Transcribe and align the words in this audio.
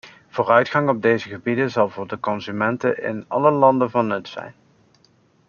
Vooruitgang 0.29 0.89
op 0.89 1.01
deze 1.01 1.29
gebieden 1.29 1.71
zal 1.71 1.89
voor 1.89 2.07
de 2.07 2.19
consumenten 2.19 3.03
in 3.03 3.25
alle 3.27 3.51
landen 3.51 3.91
van 3.91 4.07
nut 4.07 4.27
zijn. 4.27 4.53